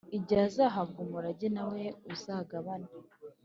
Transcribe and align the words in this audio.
igihe 0.17 0.41
azahabwa 0.49 0.97
umurage, 1.05 1.47
nawe 1.55 1.83
uzagabane. 2.13 2.89